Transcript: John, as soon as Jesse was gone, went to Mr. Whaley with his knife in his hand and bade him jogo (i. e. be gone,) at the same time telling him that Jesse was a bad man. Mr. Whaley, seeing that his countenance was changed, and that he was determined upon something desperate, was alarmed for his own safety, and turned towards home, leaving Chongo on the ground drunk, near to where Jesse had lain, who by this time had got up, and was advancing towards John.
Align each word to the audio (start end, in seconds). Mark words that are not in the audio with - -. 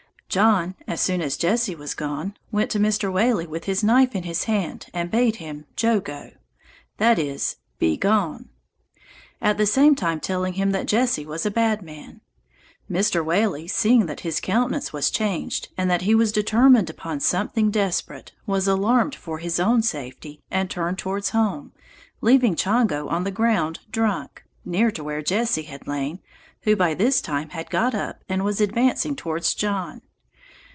John, 0.31 0.75
as 0.87 1.01
soon 1.01 1.21
as 1.21 1.35
Jesse 1.35 1.75
was 1.75 1.93
gone, 1.93 2.37
went 2.53 2.71
to 2.71 2.79
Mr. 2.79 3.11
Whaley 3.11 3.45
with 3.45 3.65
his 3.65 3.83
knife 3.83 4.15
in 4.15 4.23
his 4.23 4.45
hand 4.45 4.85
and 4.93 5.11
bade 5.11 5.35
him 5.35 5.65
jogo 5.75 6.31
(i. 7.01 7.15
e. 7.19 7.37
be 7.79 7.97
gone,) 7.97 8.47
at 9.41 9.57
the 9.57 9.65
same 9.65 9.93
time 9.93 10.21
telling 10.21 10.53
him 10.53 10.71
that 10.71 10.85
Jesse 10.85 11.25
was 11.25 11.45
a 11.45 11.51
bad 11.51 11.81
man. 11.81 12.21
Mr. 12.89 13.25
Whaley, 13.25 13.67
seeing 13.67 14.05
that 14.05 14.21
his 14.21 14.39
countenance 14.39 14.93
was 14.93 15.09
changed, 15.11 15.67
and 15.77 15.91
that 15.91 16.03
he 16.03 16.15
was 16.15 16.31
determined 16.31 16.89
upon 16.89 17.19
something 17.19 17.69
desperate, 17.69 18.31
was 18.45 18.69
alarmed 18.69 19.15
for 19.15 19.39
his 19.39 19.59
own 19.59 19.81
safety, 19.81 20.39
and 20.49 20.69
turned 20.69 20.97
towards 20.97 21.31
home, 21.31 21.73
leaving 22.21 22.55
Chongo 22.55 23.09
on 23.09 23.25
the 23.25 23.31
ground 23.31 23.79
drunk, 23.91 24.45
near 24.63 24.91
to 24.91 25.03
where 25.03 25.21
Jesse 25.21 25.63
had 25.63 25.87
lain, 25.87 26.19
who 26.61 26.77
by 26.77 26.93
this 26.93 27.19
time 27.19 27.49
had 27.49 27.69
got 27.69 27.93
up, 27.93 28.23
and 28.29 28.45
was 28.45 28.61
advancing 28.61 29.17
towards 29.17 29.53
John. 29.53 30.01